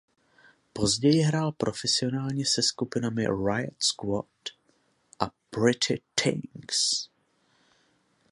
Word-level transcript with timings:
Později 0.73 1.21
hrál 1.21 1.51
profesionálně 1.51 2.45
se 2.45 2.61
skupinami 2.63 3.27
Riot 3.27 3.83
Squad 3.83 4.25
a 5.19 5.29
Pretty 5.49 6.01
Things. 6.15 7.09